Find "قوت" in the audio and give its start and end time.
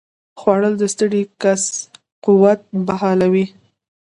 2.25-2.59